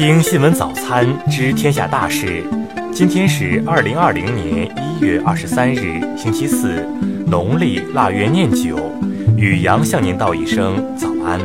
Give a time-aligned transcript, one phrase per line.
[0.00, 2.42] 听新闻早餐知天下大事。
[2.90, 6.88] 今天是二零二零年一月二十三日，星期四，
[7.26, 8.78] 农历腊月廿九。
[9.36, 11.38] 雨阳向您道一声早安。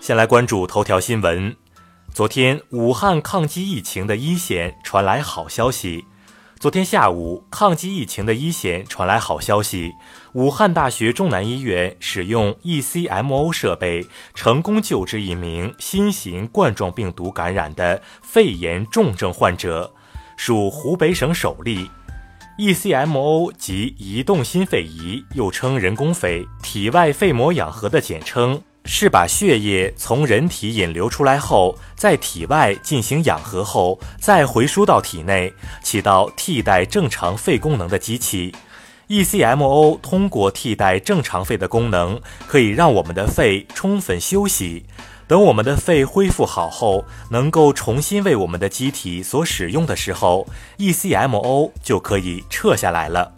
[0.00, 1.54] 先来关注头条新闻。
[2.12, 6.06] 昨天，武汉抗击疫情的一线传来好消息。
[6.60, 9.94] 昨天下午，抗击疫情的一线传来好消息：
[10.32, 14.04] 武汉大学中南医院使用 ECMO 设备，
[14.34, 19.94] 成功救治一名新型冠状病毒感染的肺炎重症患者，
[20.36, 21.88] 属湖北省首例。
[22.58, 28.60] ECMO 即移动心肺仪，又称人工肺、体外肺膜氧合的简称。
[28.90, 35.52] 是把血液从人体引流出来后，在体外进行氧合后，再回输到体内，
[35.82, 38.54] 起到替代正常肺功能的机器。
[39.08, 44.86] ECMO 通过替代正常肺的功能，可以让我们的肺充分休息。
[45.26, 50.48] 等我们的肺恢复好后，能够重新为我们的机体所使用的时候
[50.78, 53.32] ，ECMO 就可以撤下来了。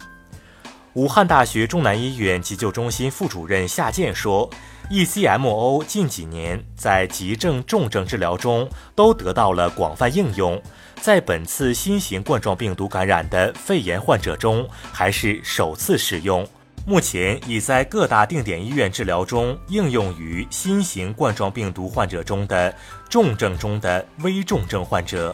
[0.93, 4.49] 武汉大学中南医院急救中心副主任夏健说。
[4.91, 10.61] ECMO 近几年在急症、重症治疗中都得到了广泛应用，
[10.99, 16.45] 在本次新型冠状病毒感染的肺炎患者中还是首次使用。
[16.85, 22.75] 目前已在各大定点医院治疗中应用于新型冠状病毒患者中的
[23.07, 25.33] 重症中的危重症患者。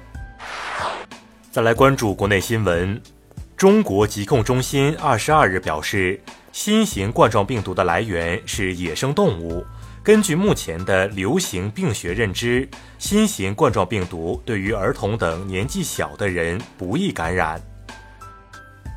[1.51, 3.01] 再来关注国内新闻，
[3.57, 6.21] 中国疾控中心二十二日表示。
[6.53, 9.63] 新型冠状病毒的来源是野生动物。
[10.01, 17.61] 根据目前的流行病学认知，新型冠状病毒对于儿童等年纪小的人不易感染。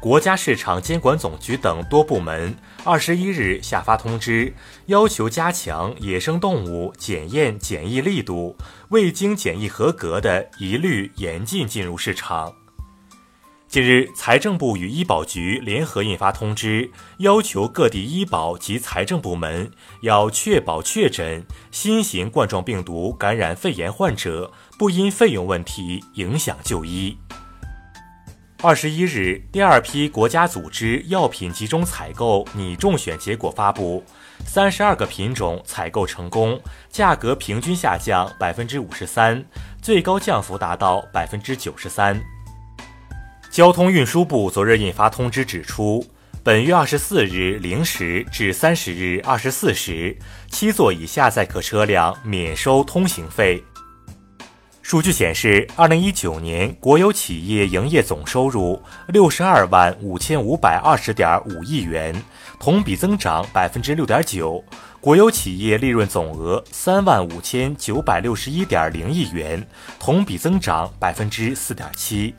[0.00, 4.55] 国家市场监管总局等多部门二十一日下发通知，
[4.86, 8.56] 要求加强野生动物检验检疫力度，
[8.89, 12.55] 未经检疫合格的一律严禁进入市场。
[13.70, 19.70] 近日，财政部与医保局联合印发通知，要求各地医保及财政部门
[20.03, 27.17] 要确保确诊新型冠状病毒感染肺炎患者不因费用问题影响就医。
[28.61, 34.03] 二十一日，第二批国家组织药品集中采购拟中选结果发布，
[34.45, 36.61] 三十二个品种采购成功，
[36.91, 39.45] 价格平均下降百分之五十三，
[39.80, 42.20] 最高降幅达到百分之九十三。
[43.50, 46.06] 交通运输部昨日印发通知指出，
[46.44, 50.16] 本月二十四日零时至三十日二十四时，
[50.48, 53.61] 七座以下载客车辆免收通行费。
[54.83, 62.14] 数据显示，二零一九年国有企业营业总收入六十二万五千五百二十点五亿元，
[62.61, 64.62] 同比增长百分之六点九；
[65.00, 69.67] 国有企业利润总额三万五千九百六十一点零亿元，
[69.98, 72.32] 同比增长百分之四点七。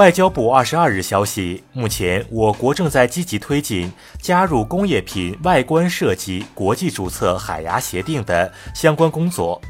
[0.00, 9.60] 外交部二十二日消息，目前我国正在积极推进加入工业品外观设计国际注册海牙协定的相关工作。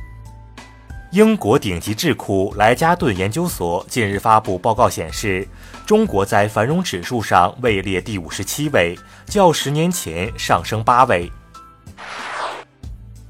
[1.11, 5.45] 英国顶级智库莱加顿研究所近日发布报告显示，
[5.85, 11.29] 中国在繁荣指数上位列第五十七位，较十年前上升八位。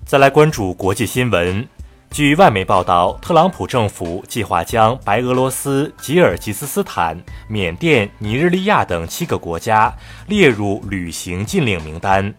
[0.04, 1.66] 再来关注国际新闻。
[2.12, 7.16] 据外媒报道，特朗普政府计划将白俄罗斯、吉尔吉斯斯坦、
[7.48, 9.94] 缅甸、尼日利亚等七个国家
[10.26, 12.34] 列入旅行禁令名单。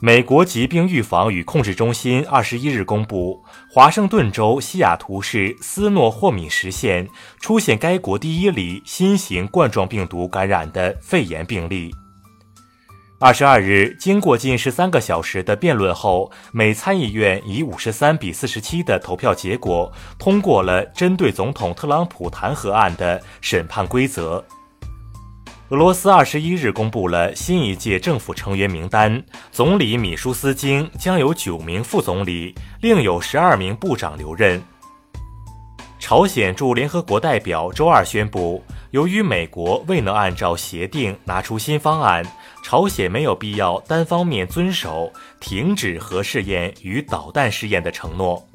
[0.00, 7.08] 美国疾病预防与控制中心二十一日公布，华盛顿州西雅图市斯诺霍米什县
[7.40, 11.90] 出现该国第一例新型冠状病毒感染的肺炎病例。
[13.20, 24.44] 二十二日，经过近十三个小时的辩论后，美参议院以五十三比四十七的投票结果通过了针对总统特朗普弹劾案的审判规则。
[25.70, 29.20] 俄罗斯二十一日公布了新一届政府成员名单，
[29.50, 34.62] 总理米舒斯京将有九名副总理，另有十二名部长留任。
[35.98, 38.62] 朝鲜驻联合国代表周二宣布，
[38.92, 42.24] 由于美国未能按照协定拿出新方案，
[42.68, 45.10] 朝鲜没有必要单方面遵守
[45.40, 48.46] 停止核试验与导弹试验的承诺。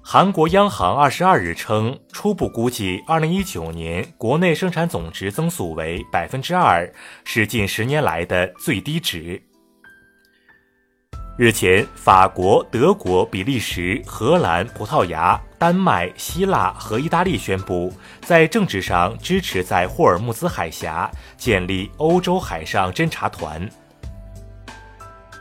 [0.00, 6.88] 韩国央行二十二日称，初步估计，二零一九年国内生产总值增速为百分之二，
[7.24, 9.42] 是近十年来的最低值。
[11.36, 23.68] 日前，法国、德国、比利时、荷兰、葡萄牙、丹麦、希腊和意大利宣布，在政治上支持在霍尔木兹海峡建立欧洲海上侦察团。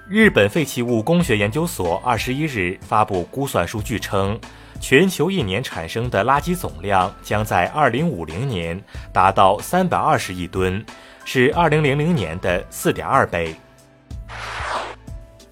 [0.08, 4.40] 日本废弃物工学研究所二十一日发布估算数据称，
[4.80, 8.80] 全球一年产生的垃圾总量将在二零五零年
[9.12, 10.86] 达到三百二十亿吨，
[11.26, 13.56] 是二零零零年的四点二倍。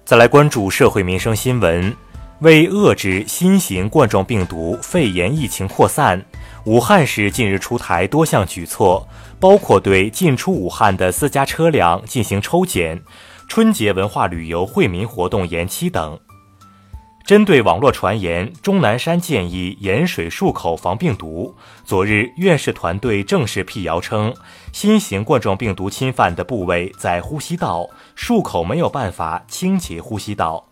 [0.04, 1.94] 再来关注社会民生新闻，
[2.44, 6.22] 为遏制新型冠状病毒肺炎疫情扩散，
[6.66, 9.08] 武汉市近日出台多项举措，
[9.40, 13.02] 包括对进出武汉的私家车辆进行抽检。
[13.48, 16.18] 春节文化旅游惠民活动延期等。
[17.24, 21.54] 针对网络传言，钟南山建议盐水漱口防病毒。
[21.82, 24.34] 昨日，院士团队正式辟谣称，
[24.70, 30.66] 新型冠状病毒侵犯的部位在呼吸道，漱口没有办法清洁呼吸道。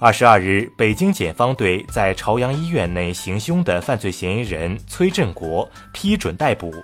[0.00, 6.74] 二十二日，北京检方对在朝阳医院内行凶的犯罪嫌疑人崔振国批准逮捕。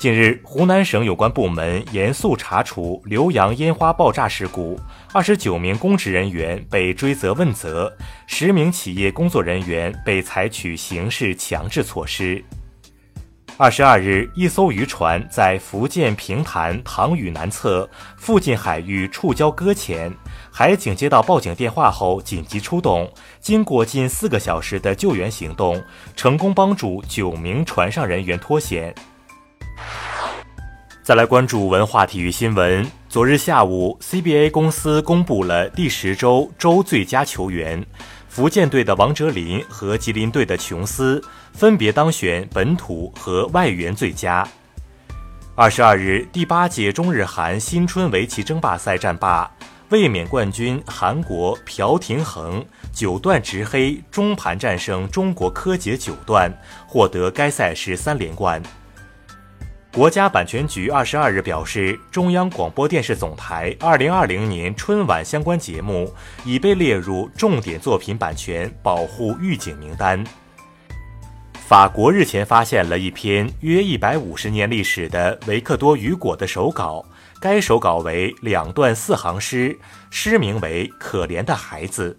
[0.00, 4.78] 近日，湖南省有关部门严肃查处浏阳烟花爆炸事故，
[5.12, 7.96] 二十九名公职人员被追责问责，
[8.26, 12.44] 十名企业工作人员被采取刑事强制措施。
[13.56, 20.12] 二十二日，一艘渔船在福建平潭塘屿南侧附近海域触礁搁浅，
[20.50, 23.08] 海警接到报警电话后紧急出动，
[23.40, 25.80] 经过近四个小时的救援行动，
[26.16, 28.92] 成功帮助九名船上人员脱险。
[31.04, 32.84] 再来关注文化体育新闻。
[33.08, 37.86] 昨日下午，CBA 公司公布了第十周周最佳球员，
[38.34, 41.22] 福建队的王哲林和吉林队的琼斯
[41.52, 44.44] 分别当选本土和外援最佳。
[45.54, 49.48] 二十二日，第八届中日韩新春围棋争霸赛战罢，
[49.90, 56.52] 卫冕冠军韩国朴廷恒九段执黑中盘战胜中国柯洁九段，
[56.88, 58.60] 获得该赛事三连冠。
[59.94, 66.12] 国家版权局二十二日表示，中央广播电视总台二零二零年春晚相关节目
[66.44, 70.24] 已被列入重点作品版权保护预警名单。
[71.54, 77.04] 法国日前发现了一篇约一百五十年历史的维克多·雨果的手稿，
[77.38, 79.78] 该手稿为两段四行诗，
[80.10, 82.18] 诗名为《可怜的孩子》。